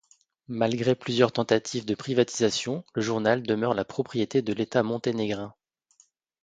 [0.47, 5.53] Malgré plusieurs tentatives de privatisation, le journal demeure la propriété de l'État monténégrin.